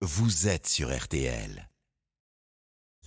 vous 0.00 0.46
êtes 0.46 0.68
sur 0.68 0.96
RTL. 0.96 1.67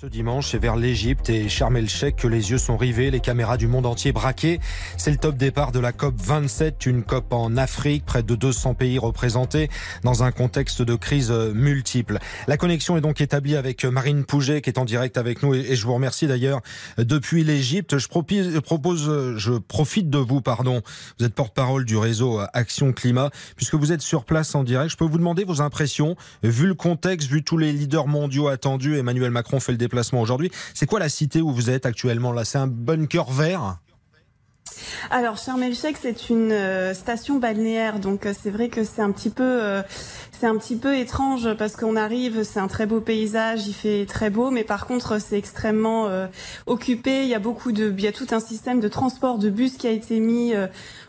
Ce 0.02 0.08
dimanche, 0.08 0.50
c'est 0.50 0.58
vers 0.58 0.78
l'Égypte 0.78 1.30
et 1.30 1.48
Sharm 1.48 1.78
el-Sheikh 1.78 2.16
que 2.16 2.28
les 2.28 2.50
yeux 2.50 2.58
sont 2.58 2.76
rivés, 2.76 3.12
les 3.12 3.20
caméras 3.20 3.58
du 3.58 3.68
monde 3.68 3.86
entier 3.86 4.12
braquées. 4.12 4.60
C'est 4.98 5.12
le 5.12 5.18
top 5.18 5.38
départ 5.38 5.72
de 5.72 5.80
la 5.80 5.92
COP 5.92 6.16
27, 6.18 6.88
une 6.88 7.04
COP 7.04 7.32
en 7.32 7.56
Afrique, 7.56 8.04
près 8.04 8.24
de 8.24 8.34
200 8.34 8.74
pays 8.74 8.98
représentés 8.98 9.70
dans 10.04 10.24
un 10.24 10.32
contexte 10.32 10.82
de 10.82 10.96
crise 10.96 11.30
multiple. 11.30 12.18
La 12.48 12.58
connexion 12.58 12.98
est 12.98 13.02
donc 13.02 13.22
établie 13.22 13.56
avec 13.56 13.86
Marine 13.86 14.26
Pouget 14.26 14.64
qui 14.64 14.72
est 14.72 14.80
en 14.80 14.86
direct 14.86 15.20
avec 15.20 15.44
nous 15.44 15.54
et 15.54 15.76
je 15.76 15.86
vous 15.86 15.94
remercie 15.94 16.26
d'ailleurs 16.26 16.62
depuis 16.98 17.44
l'Égypte. 17.44 18.00
Je 18.00 18.08
propose, 18.08 19.38
je 19.38 19.54
profite 19.60 20.10
de 20.10 20.18
vous, 20.18 20.42
pardon. 20.42 20.82
Vous 21.20 21.28
êtes 21.28 21.36
porte-parole 21.36 21.86
du 21.86 21.98
réseau 21.98 22.40
Action 22.54 22.92
Climat 22.92 23.30
puisque 23.56 23.76
vous 23.76 23.92
êtes 23.92 24.02
sur 24.02 24.26
place 24.26 24.56
en 24.56 24.64
direct. 24.64 24.90
Je 24.90 24.98
peux 24.98 25.06
vous 25.06 25.20
demander 25.20 25.44
vos 25.44 25.62
impressions 25.62 26.16
vu 26.42 26.66
le 26.66 26.74
contexte, 26.74 27.30
vu 27.30 27.44
tous 27.44 27.60
les 27.60 27.72
leaders 27.72 28.08
mondiaux 28.08 28.48
attendus. 28.48 28.98
Emmanuel 28.98 29.30
Macron 29.30 29.60
fait 29.60 29.74
le 29.74 29.78
aujourd'hui. 30.22 30.52
C'est 30.74 30.86
quoi 30.86 31.00
la 31.00 31.10
cité 31.10 31.42
où 31.42 31.52
vous 31.52 31.70
êtes 31.70 31.86
actuellement 31.86 32.32
là? 32.32 32.46
C'est 32.46 32.58
un 32.58 32.68
bunker 32.68 33.32
vert? 33.32 33.78
Alors, 35.10 35.38
Sharm 35.38 35.62
c'est 35.74 36.30
une 36.30 36.52
euh, 36.52 36.94
station 36.94 37.40
balnéaire, 37.40 38.00
donc 38.00 38.26
euh, 38.26 38.34
c'est 38.40 38.50
vrai 38.50 38.70
que 38.70 38.84
c'est 38.84 39.02
un 39.02 39.12
petit 39.12 39.30
peu, 39.30 39.44
euh, 39.44 39.82
c'est 40.42 40.48
un 40.48 40.58
petit 40.58 40.76
peu 40.76 40.98
étrange 40.98 41.54
parce 41.54 41.76
qu'on 41.76 41.96
arrive, 41.96 42.44
c'est 42.44 42.60
un 42.60 42.68
très 42.68 42.88
beau 42.88 43.00
paysage, 43.00 43.68
il 43.68 43.74
fait 43.74 44.06
très 44.08 44.32
beau, 44.32 44.50
mais 44.50 44.64
par 44.64 44.88
contre 44.88 45.22
c'est 45.22 45.38
extrêmement 45.38 46.10
occupé. 46.66 47.22
Il 47.24 47.30
y 47.30 47.36
a 47.36 47.40
beaucoup 47.40 47.72
de, 47.72 47.94
il 47.96 48.04
y 48.04 48.08
a 48.08 48.12
tout 48.12 48.28
un 48.32 48.40
système 48.40 48.80
de 48.80 48.88
transport 48.88 49.38
de 49.38 49.50
bus 49.50 49.78
qui 49.78 49.88
a 49.88 49.92
été 49.92 50.20
mis 50.20 50.54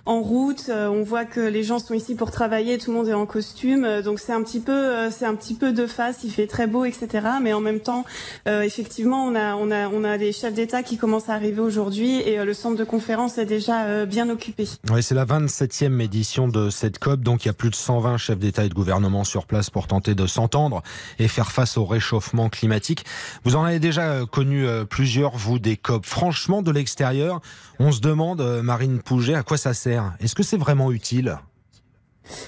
en 0.04 0.20
route. 0.20 0.70
on 0.70 1.02
voit 1.02 1.24
que 1.24 1.40
les 1.40 1.62
gens 1.62 1.78
sont 1.78 1.94
ici 1.94 2.14
pour 2.14 2.30
travailler, 2.30 2.76
tout 2.76 2.90
le 2.90 2.98
monde 2.98 3.08
est 3.08 3.14
en 3.14 3.26
costume, 3.26 4.02
donc 4.02 4.20
c'est 4.20 4.32
un 4.32 4.42
petit 4.42 4.60
peu, 4.60 5.10
c'est 5.10 5.24
un 5.24 5.34
petit 5.34 5.54
peu 5.54 5.72
de 5.72 5.86
face. 5.86 6.24
Il 6.24 6.30
fait 6.30 6.46
très 6.46 6.66
beau, 6.66 6.84
etc. 6.84 7.08
Mais 7.40 7.52
en 7.52 7.60
même 7.60 7.80
temps, 7.80 8.04
effectivement, 8.46 9.24
on 9.24 9.34
a, 9.34 9.54
on 9.56 9.70
a, 9.70 9.88
on 9.88 10.04
a 10.04 10.18
des 10.18 10.32
chefs 10.32 10.54
d'État 10.54 10.82
qui 10.82 10.98
commencent 10.98 11.30
à 11.30 11.34
arriver 11.34 11.60
aujourd'hui 11.60 12.20
et 12.20 12.44
le 12.44 12.54
centre 12.54 12.76
de 12.76 12.84
conférence 12.84 13.38
est 13.38 13.46
déjà 13.46 13.84
euh, 13.84 14.06
bien 14.06 14.28
occupé. 14.28 14.68
Oui, 14.90 15.02
c'est 15.02 15.14
la 15.14 15.24
27e 15.24 16.00
édition 16.00 16.48
de 16.48 16.70
cette 16.70 16.98
COP, 16.98 17.20
donc 17.20 17.44
il 17.44 17.48
y 17.48 17.50
a 17.50 17.54
plus 17.54 17.70
de 17.70 17.74
120 17.74 18.16
chefs 18.16 18.38
d'État 18.38 18.64
et 18.64 18.68
de 18.68 18.74
gouvernement 18.74 19.21
sur 19.24 19.46
place 19.46 19.70
pour 19.70 19.86
tenter 19.86 20.14
de 20.14 20.26
s'entendre 20.26 20.82
et 21.18 21.28
faire 21.28 21.52
face 21.52 21.76
au 21.76 21.84
réchauffement 21.84 22.48
climatique. 22.48 23.04
Vous 23.44 23.56
en 23.56 23.64
avez 23.64 23.78
déjà 23.78 24.02
euh, 24.02 24.26
connu 24.26 24.66
euh, 24.66 24.84
plusieurs, 24.84 25.36
vous, 25.36 25.58
des 25.58 25.76
COP. 25.76 26.06
Franchement, 26.06 26.62
de 26.62 26.70
l'extérieur, 26.70 27.40
on 27.78 27.92
se 27.92 28.00
demande, 28.00 28.42
Marine 28.62 29.00
Pouget, 29.00 29.34
à 29.34 29.42
quoi 29.42 29.56
ça 29.56 29.74
sert? 29.74 30.12
Est-ce 30.20 30.34
que 30.34 30.42
c'est 30.42 30.56
vraiment 30.56 30.92
utile? 30.92 31.38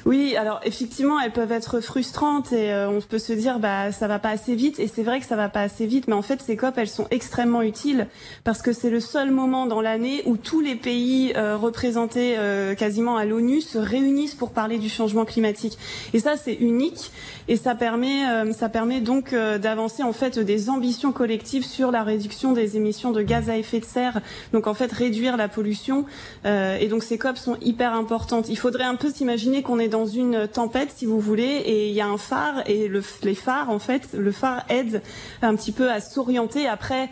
Oui, 0.07 0.37
alors 0.37 0.61
effectivement, 0.65 1.21
elles 1.21 1.33
peuvent 1.33 1.51
être 1.51 1.81
frustrantes 1.81 2.53
et 2.53 2.73
euh, 2.73 2.89
on 2.89 3.01
peut 3.01 3.19
se 3.19 3.33
dire 3.33 3.59
bah 3.59 3.91
ça 3.91 4.07
va 4.07 4.19
pas 4.19 4.31
assez 4.31 4.55
vite 4.55 4.79
et 4.79 4.87
c'est 4.87 5.03
vrai 5.03 5.19
que 5.19 5.27
ça 5.27 5.37
va 5.37 5.49
pas 5.49 5.63
assez 5.63 5.87
vite, 5.87 6.07
mais 6.07 6.15
en 6.15 6.23
fait 6.23 6.41
ces 6.41 6.57
COP 6.57 6.79
elles 6.79 6.89
sont 6.89 7.07
extrêmement 7.11 7.63
utiles 7.63 8.07
parce 8.45 8.63
que 8.63 8.73
c'est 8.73 8.91
le 8.91 9.01
seul 9.01 9.31
moment 9.31 9.67
dans 9.67 9.81
l'année 9.81 10.23
où 10.27 10.37
tous 10.37 10.61
les 10.61 10.77
pays 10.77 11.33
euh, 11.37 11.57
représentés 11.57 12.37
euh, 12.39 12.75
quasiment 12.75 13.17
à 13.17 13.25
l'ONU 13.25 13.61
se 13.61 13.79
réunissent 13.79 14.35
pour 14.35 14.53
parler 14.53 14.79
du 14.79 14.89
changement 14.89 15.25
climatique 15.25 15.77
et 16.13 16.21
ça 16.21 16.37
c'est 16.37 16.55
unique 16.55 17.11
et 17.49 17.57
ça 17.57 17.75
permet 17.75 18.53
ça 18.53 18.69
permet 18.69 19.01
donc 19.01 19.35
d'avancer 19.35 20.03
en 20.03 20.13
fait 20.13 20.39
des 20.39 20.71
ambitions 20.71 21.13
collectives 21.13 21.65
sur 21.65 21.91
la 21.91 22.03
réduction 22.03 22.53
des 22.53 22.77
émissions 22.77 23.11
de 23.11 23.23
gaz 23.23 23.51
à 23.51 23.59
effet 23.59 23.81
de 23.81 23.85
serre, 23.85 24.21
donc 24.53 24.67
en 24.67 24.75
fait 24.75 24.91
réduire 24.91 25.37
la 25.37 25.49
pollution 25.49 26.07
et 26.45 26.89
donc 26.89 27.03
ces 27.03 27.19
COP 27.19 27.37
sont 27.37 27.57
hyper 27.61 27.93
importantes. 27.93 28.49
Il 28.49 28.57
faudrait 28.57 28.85
un 28.85 28.95
peu 28.95 29.11
s'imaginer 29.11 29.63
qu'on 29.63 29.74
est 29.79 29.89
dans 29.89 30.07
une 30.07 30.49
tempête, 30.49 30.91
si 30.97 31.07
vous 31.07 31.21
voulez, 31.21 31.45
et 31.45 31.89
il 31.89 31.95
y 31.95 32.01
a 32.01 32.07
un 32.07 32.19
phare, 32.19 32.63
et 32.67 32.89
le, 32.89 33.03
les 33.23 33.35
phares, 33.35 33.71
en 33.71 33.79
fait, 33.79 34.13
le 34.13 34.33
phare 34.33 34.65
aide 34.69 35.03
un 35.43 35.55
petit 35.55 35.73
peu 35.73 35.91
à 35.91 36.01
s'orienter. 36.01 36.67
Après, 36.67 37.09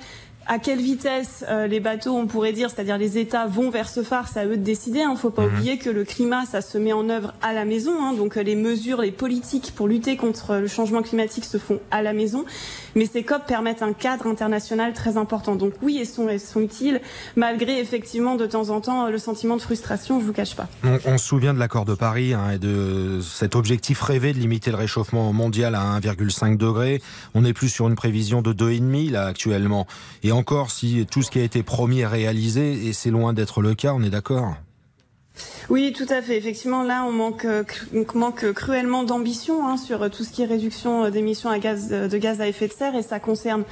à 0.47 0.59
quelle 0.59 0.81
vitesse 0.81 1.45
euh, 1.49 1.67
les 1.67 1.81
bateaux, 1.81 2.17
on 2.17 2.27
pourrait 2.27 2.53
dire, 2.53 2.71
c'est-à-dire 2.71 2.99
les 2.99 3.19
États 3.19 3.47
vont 3.47 3.71
vers 3.71 3.89
ce 3.89 4.03
phare, 4.03 4.29
c'est 4.29 4.41
à 4.41 4.47
eux 4.47 4.57
de 4.57 4.63
décider. 4.63 5.01
Il 5.01 5.03
hein. 5.03 5.13
ne 5.13 5.19
faut 5.19 5.31
pas 5.31 5.47
mhm. 5.47 5.55
oublier 5.55 5.79
que 5.79 5.91
le 5.91 6.05
climat, 6.05 6.45
ça 6.47 6.61
se 6.61 6.79
met 6.79 6.93
en 6.93 7.09
œuvre 7.09 7.35
à 7.43 7.53
la 7.53 7.65
maison. 7.65 7.93
Hein. 8.03 8.15
donc 8.15 8.37
euh, 8.37 8.43
les 8.43 8.57
mesures, 8.57 9.01
les 9.01 9.13
politiques 9.13 9.73
pour 9.75 9.89
lutter 9.89 10.17
contre 10.17 10.57
le 10.57 10.67
changement 10.67 11.03
climatique 11.03 11.45
se 11.45 11.59
font 11.59 11.81
à 11.91 12.03
la 12.03 12.13
maison. 12.13 12.45
Mais 12.95 13.07
ces 13.07 13.23
COP 13.23 13.47
permettent 13.47 13.83
un 13.83 13.93
cadre 13.93 14.27
international 14.27 14.93
très 14.93 15.17
important. 15.17 15.57
Donc 15.57 15.75
oui, 15.83 15.99
elles 16.01 16.07
sont, 16.07 16.29
elles 16.29 16.41
sont 16.41 16.61
utiles, 16.61 17.01
malgré 17.37 17.79
effectivement 17.79 18.35
de 18.35 18.47
temps 18.47 18.71
en 18.71 18.81
temps 18.81 19.09
le 19.09 19.19
sentiment 19.19 19.57
de 19.57 19.63
frustration, 19.63 20.21
je 20.21 20.27
vous 20.27 20.33
cache 20.33 20.57
pas. 20.57 20.69
On, 21.07 21.19
se 21.19 21.25
souvient 21.25 21.55
de 21.55 21.59
l'accord 21.59 21.85
de 21.85 21.95
Paris 21.95 22.35
hein, 22.35 22.51
et 22.55 22.59
de 22.59 23.21
cet 23.23 23.55
objectif 23.55 24.01
rêvé 24.03 24.33
de 24.33 24.39
limiter 24.39 24.71
le 24.71 24.77
réchauffement 24.77 25.33
mondial 25.33 25.75
à 25.75 25.99
1,5 26.01 26.57
degré. 26.57 27.01
On 27.35 27.45
est 27.45 27.53
plus 27.53 27.69
sur 27.69 27.89
une 27.89 27.95
prévision 27.95 28.43
de 28.43 28.53
2,5 28.53 29.11
là 29.11 29.27
actuellement. 29.27 29.87
Et 30.23 30.32
encore, 30.33 30.71
si 30.71 31.07
tout 31.11 31.23
ce 31.23 31.31
qui 31.31 31.39
a 31.39 31.43
été 31.43 31.63
promis 31.63 32.01
est 32.01 32.07
réalisé, 32.07 32.87
et 32.87 32.93
c'est 32.93 33.11
loin 33.11 33.33
d'être 33.33 33.63
le 33.63 33.75
cas, 33.75 33.93
on 33.95 34.03
est 34.03 34.11
d'accord 34.11 34.55
oui, 35.71 35.95
tout 35.97 36.07
à 36.11 36.21
fait. 36.21 36.37
Effectivement, 36.37 36.83
là, 36.83 37.07
on 37.07 37.13
manque, 37.13 38.53
cruellement 38.53 39.03
d'ambition 39.03 39.67
hein, 39.67 39.79
sur 39.79 40.11
tout 40.11 40.25
ce 40.25 40.31
qui 40.31 40.43
est 40.43 40.47
réduction 40.47 41.09
d'émissions 41.09 41.51
de 41.51 42.19
gaz 42.19 42.41
à 42.41 42.49
effet 42.49 42.69
de 42.69 42.73
serre, 42.75 42.95
et 42.95 43.03
ça 43.03 43.19
concerne 43.19 43.65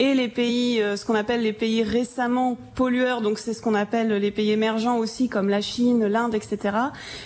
et 0.00 0.14
les 0.14 0.28
pays, 0.28 0.80
euh, 0.80 0.96
ce 0.96 1.04
qu'on 1.04 1.14
appelle 1.14 1.42
les 1.42 1.52
pays 1.52 1.82
récemment 1.82 2.56
pollueurs, 2.74 3.20
donc 3.20 3.38
c'est 3.38 3.52
ce 3.52 3.60
qu'on 3.60 3.74
appelle 3.74 4.08
les 4.08 4.30
pays 4.30 4.50
émergents 4.50 4.96
aussi, 4.96 5.28
comme 5.28 5.50
la 5.50 5.60
Chine, 5.60 6.06
l'Inde, 6.06 6.34
etc. 6.34 6.74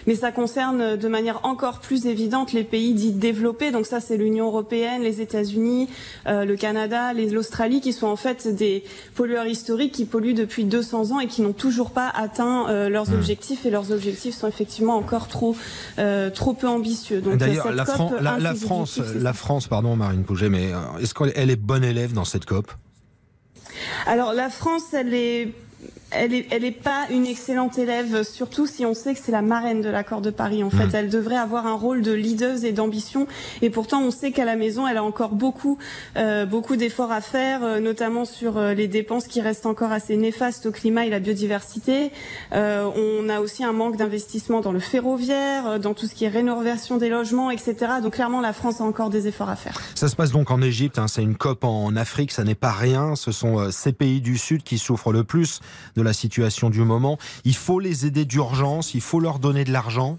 Mais 0.08 0.16
ça 0.16 0.32
concerne 0.32 0.96
de 0.96 1.08
manière 1.08 1.44
encore 1.44 1.78
plus 1.78 2.06
évidente 2.06 2.52
les 2.52 2.64
pays 2.64 2.92
dits 2.92 3.12
développés, 3.12 3.70
donc 3.70 3.86
ça 3.86 4.00
c'est 4.00 4.16
l'Union 4.16 4.46
européenne, 4.46 5.02
les 5.02 5.20
États-Unis, 5.20 5.88
euh, 6.26 6.44
le 6.44 6.56
Canada, 6.56 7.12
l'Australie, 7.12 7.80
qui 7.80 7.92
sont 7.92 8.08
en 8.08 8.16
fait 8.16 8.48
des 8.48 8.82
pollueurs 9.14 9.46
historiques 9.46 9.92
qui 9.92 10.04
polluent 10.04 10.34
depuis 10.34 10.64
200 10.64 11.12
ans 11.12 11.20
et 11.20 11.28
qui 11.28 11.42
n'ont 11.42 11.52
toujours 11.52 11.92
pas 11.92 12.08
atteint 12.08 12.68
euh, 12.68 12.88
leurs 12.88 13.08
mmh. 13.08 13.14
objectifs, 13.14 13.66
et 13.66 13.70
leurs 13.70 13.92
objectifs 13.92 14.34
sont 14.34 14.48
effectivement 14.48 14.96
encore 14.96 15.28
trop, 15.28 15.54
trop 16.34 16.54
peu 16.54 16.66
ambitieux. 16.66 17.20
D'ailleurs, 17.20 17.70
la, 17.70 17.84
la, 18.40 18.54
France, 18.56 19.00
la 19.14 19.32
France, 19.32 19.68
pardon 19.68 19.94
Marine 19.94 20.24
Pouget, 20.24 20.48
mais 20.48 20.72
est-ce 21.00 21.14
qu'elle 21.14 21.50
est 21.50 21.56
bonne 21.56 21.84
élève 21.84 22.12
dans 22.12 22.24
cette 22.24 22.46
COP? 22.46 22.63
Alors 24.06 24.32
la 24.32 24.50
France, 24.50 24.92
elle 24.92 25.14
est 25.14 25.54
elle 26.14 26.30
n'est 26.30 26.46
elle 26.50 26.64
est 26.64 26.70
pas 26.70 27.06
une 27.10 27.26
excellente 27.26 27.78
élève, 27.78 28.22
surtout 28.22 28.66
si 28.66 28.86
on 28.86 28.94
sait 28.94 29.14
que 29.14 29.20
c'est 29.22 29.32
la 29.32 29.42
marraine 29.42 29.80
de 29.80 29.88
l'accord 29.88 30.20
de 30.20 30.30
Paris. 30.30 30.62
En 30.62 30.70
fait, 30.70 30.86
hmm. 30.86 30.94
elle 30.94 31.08
devrait 31.10 31.36
avoir 31.36 31.66
un 31.66 31.74
rôle 31.74 32.02
de 32.02 32.12
leader 32.12 32.64
et 32.64 32.72
d'ambition. 32.72 33.26
Et 33.62 33.70
pourtant, 33.70 34.02
on 34.02 34.10
sait 34.10 34.30
qu'à 34.30 34.44
la 34.44 34.56
maison, 34.56 34.86
elle 34.86 34.96
a 34.96 35.04
encore 35.04 35.30
beaucoup, 35.30 35.78
euh, 36.16 36.46
beaucoup 36.46 36.76
d'efforts 36.76 37.12
à 37.12 37.20
faire, 37.20 37.64
euh, 37.64 37.80
notamment 37.80 38.24
sur 38.24 38.58
euh, 38.58 38.74
les 38.74 38.88
dépenses 38.88 39.26
qui 39.26 39.40
restent 39.40 39.66
encore 39.66 39.92
assez 39.92 40.16
néfastes 40.16 40.66
au 40.66 40.72
climat 40.72 41.06
et 41.06 41.10
la 41.10 41.20
biodiversité. 41.20 42.10
on 42.52 43.28
a 43.28 43.40
aussi 43.40 43.64
un 43.64 43.72
manque 43.72 43.96
d'investissement 43.96 44.60
dans 44.60 44.72
le 44.72 44.78
ferroviaire, 44.78 45.80
dans 45.80 45.94
tout 45.94 46.06
ce 46.06 46.14
qui 46.14 46.24
est 46.24 46.28
rénovation 46.28 46.96
des 46.96 47.08
logements, 47.08 47.50
etc. 47.50 47.74
Donc 48.02 48.14
clairement, 48.14 48.40
la 48.40 48.52
France 48.52 48.80
a 48.80 48.84
encore 48.84 49.10
des 49.10 49.26
efforts 49.26 49.48
à 49.48 49.56
faire. 49.56 49.80
Ça 49.94 50.08
se 50.08 50.16
passe 50.16 50.30
donc 50.30 50.50
en 50.50 50.62
Égypte. 50.62 50.98
Hein, 50.98 51.08
c'est 51.08 51.22
une 51.22 51.36
COP 51.36 51.64
en 51.64 51.96
Afrique. 51.96 52.32
Ça 52.32 52.44
n'est 52.44 52.54
pas 52.54 52.70
rien. 52.70 53.16
Ce 53.16 53.32
sont 53.32 53.70
ces 53.70 53.92
pays 53.92 54.20
du 54.20 54.38
Sud 54.38 54.62
qui 54.62 54.78
souffrent 54.78 55.12
le 55.12 55.24
plus 55.24 55.60
de 55.96 56.02
la 56.04 56.12
situation 56.12 56.70
du 56.70 56.80
moment. 56.80 57.18
Il 57.44 57.56
faut 57.56 57.80
les 57.80 58.06
aider 58.06 58.24
d'urgence, 58.24 58.94
il 58.94 59.00
faut 59.00 59.20
leur 59.20 59.38
donner 59.38 59.64
de 59.64 59.72
l'argent. 59.72 60.18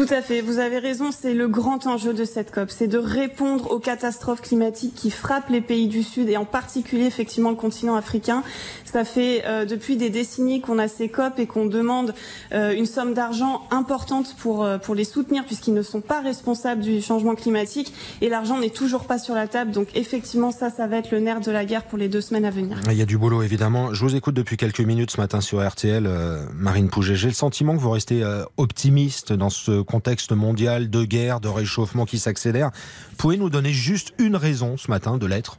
Tout 0.00 0.14
à 0.14 0.22
fait, 0.22 0.40
vous 0.40 0.60
avez 0.60 0.78
raison, 0.78 1.10
c'est 1.12 1.34
le 1.34 1.46
grand 1.46 1.86
enjeu 1.86 2.14
de 2.14 2.24
cette 2.24 2.52
COP, 2.52 2.70
c'est 2.70 2.86
de 2.86 2.96
répondre 2.96 3.70
aux 3.70 3.78
catastrophes 3.78 4.40
climatiques 4.40 4.94
qui 4.94 5.10
frappent 5.10 5.50
les 5.50 5.60
pays 5.60 5.88
du 5.88 6.02
Sud 6.02 6.30
et 6.30 6.38
en 6.38 6.46
particulier 6.46 7.04
effectivement 7.04 7.50
le 7.50 7.56
continent 7.56 7.96
africain. 7.96 8.42
Ça 8.86 9.04
fait 9.04 9.42
euh, 9.44 9.66
depuis 9.66 9.98
des 9.98 10.08
décennies 10.08 10.62
qu'on 10.62 10.78
a 10.78 10.88
ces 10.88 11.10
COP 11.10 11.38
et 11.38 11.46
qu'on 11.46 11.66
demande 11.66 12.14
euh, 12.54 12.72
une 12.72 12.86
somme 12.86 13.12
d'argent 13.12 13.60
importante 13.70 14.34
pour, 14.38 14.64
euh, 14.64 14.78
pour 14.78 14.94
les 14.94 15.04
soutenir 15.04 15.44
puisqu'ils 15.44 15.74
ne 15.74 15.82
sont 15.82 16.00
pas 16.00 16.22
responsables 16.22 16.80
du 16.80 17.02
changement 17.02 17.34
climatique 17.34 17.92
et 18.22 18.30
l'argent 18.30 18.58
n'est 18.58 18.70
toujours 18.70 19.04
pas 19.04 19.18
sur 19.18 19.34
la 19.34 19.48
table. 19.48 19.70
Donc 19.70 19.88
effectivement, 19.94 20.50
ça, 20.50 20.70
ça 20.70 20.86
va 20.86 20.96
être 20.96 21.10
le 21.10 21.20
nerf 21.20 21.42
de 21.42 21.50
la 21.50 21.66
guerre 21.66 21.84
pour 21.84 21.98
les 21.98 22.08
deux 22.08 22.22
semaines 22.22 22.46
à 22.46 22.50
venir. 22.50 22.80
Il 22.86 22.96
y 22.96 23.02
a 23.02 23.06
du 23.06 23.18
boulot 23.18 23.42
évidemment. 23.42 23.92
Je 23.92 24.02
vous 24.02 24.16
écoute 24.16 24.34
depuis 24.34 24.56
quelques 24.56 24.80
minutes 24.80 25.10
ce 25.10 25.20
matin 25.20 25.42
sur 25.42 25.62
RTL, 25.62 26.08
Marine 26.54 26.88
Pouget. 26.88 27.16
J'ai 27.16 27.28
le 27.28 27.34
sentiment 27.34 27.76
que 27.76 27.80
vous 27.82 27.90
restez 27.90 28.24
optimiste 28.56 29.34
dans 29.34 29.50
ce 29.50 29.82
contexte 29.90 30.32
mondial 30.32 30.88
de 30.88 31.04
guerre, 31.04 31.40
de 31.40 31.48
réchauffement 31.48 32.06
qui 32.06 32.18
s'accélère. 32.18 32.70
Pouvez 33.18 33.36
nous 33.36 33.50
donner 33.50 33.72
juste 33.72 34.14
une 34.18 34.36
raison 34.36 34.76
ce 34.76 34.90
matin 34.90 35.18
de 35.18 35.26
l'être? 35.26 35.58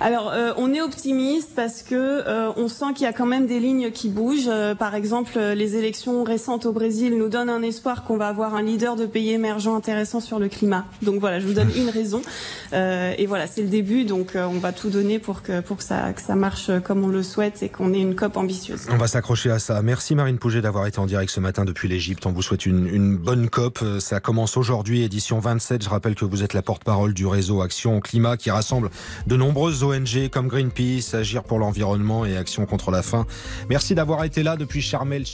Alors, 0.00 0.30
euh, 0.32 0.52
on 0.56 0.72
est 0.72 0.80
optimiste 0.80 1.50
parce 1.54 1.82
que 1.82 1.94
euh, 1.94 2.50
on 2.56 2.68
sent 2.68 2.92
qu'il 2.94 3.04
y 3.04 3.08
a 3.08 3.12
quand 3.12 3.26
même 3.26 3.46
des 3.46 3.60
lignes 3.60 3.90
qui 3.90 4.08
bougent. 4.08 4.48
Euh, 4.48 4.74
par 4.74 4.94
exemple, 4.94 5.38
les 5.38 5.76
élections 5.76 6.24
récentes 6.24 6.66
au 6.66 6.72
Brésil 6.72 7.16
nous 7.16 7.28
donnent 7.28 7.50
un 7.50 7.62
espoir 7.62 8.04
qu'on 8.04 8.16
va 8.16 8.28
avoir 8.28 8.54
un 8.54 8.62
leader 8.62 8.96
de 8.96 9.06
pays 9.06 9.32
émergents 9.32 9.76
intéressant 9.76 10.20
sur 10.20 10.38
le 10.38 10.48
climat. 10.48 10.84
Donc 11.02 11.20
voilà, 11.20 11.40
je 11.40 11.46
vous 11.46 11.54
donne 11.54 11.70
une 11.76 11.90
raison. 11.90 12.22
et 12.72 13.26
voilà, 13.26 13.46
c'est 13.46 13.62
le 13.62 13.68
début. 13.68 14.04
Donc 14.04 14.32
on 14.34 14.58
va 14.58 14.72
tout 14.72 14.90
donner 14.90 15.18
pour 15.18 15.42
que 15.42 15.60
pour 15.60 15.78
que 15.78 15.84
ça 15.84 16.12
que 16.12 16.20
ça 16.20 16.34
marche 16.34 16.70
comme 16.84 17.04
on 17.04 17.08
le 17.08 17.22
souhaite 17.22 17.62
et 17.62 17.68
qu'on 17.68 17.92
ait 17.92 18.00
une 18.00 18.14
COP 18.14 18.36
ambitieuse. 18.36 18.86
On 18.90 18.96
va 18.96 19.08
s'accrocher 19.08 19.50
à 19.50 19.58
ça. 19.58 19.82
Merci 19.82 20.14
Marine 20.14 20.38
Pouget 20.38 20.60
d'avoir 20.60 20.86
été 20.86 20.98
en 20.98 21.06
direct 21.06 21.30
ce 21.30 21.40
matin 21.40 21.64
depuis 21.64 21.88
l'Égypte. 21.88 22.26
On 22.26 22.32
vous 22.32 22.42
souhaite 22.42 22.66
une, 22.66 22.86
une 22.86 23.16
bonne 23.16 23.48
COP. 23.48 23.82
Ça 24.00 24.20
commence 24.20 24.56
aujourd'hui, 24.56 25.02
édition 25.02 25.38
27. 25.38 25.82
Je 25.84 25.88
rappelle 25.88 26.14
que 26.14 26.24
vous 26.24 26.42
êtes 26.42 26.54
la 26.54 26.62
porte-parole 26.62 27.14
du 27.14 27.26
réseau 27.26 27.62
Action 27.62 28.00
Climat 28.00 28.36
qui 28.36 28.50
rassemble 28.50 28.90
de 29.26 29.36
nombreuses 29.58 29.82
ONG 29.82 30.28
comme 30.30 30.46
Greenpeace, 30.46 31.14
Agir 31.14 31.42
pour 31.42 31.58
l'environnement 31.58 32.24
et 32.24 32.36
Action 32.36 32.64
contre 32.64 32.92
la 32.92 33.02
faim. 33.02 33.26
Merci 33.68 33.96
d'avoir 33.96 34.22
été 34.22 34.44
là 34.44 34.56
depuis 34.56 34.80
Charmel. 34.80 35.26